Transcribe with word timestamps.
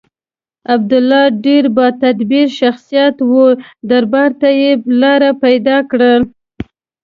عبدالله 0.73 1.23
ډېر 1.45 1.63
با 1.75 1.87
تدبیره 2.03 2.55
شخصیت 2.59 3.15
و 3.31 3.33
دربار 3.89 4.29
ته 4.41 4.49
یې 4.59 4.71
لاره 5.01 5.31
پیدا 5.43 5.77
کړه. 5.91 6.13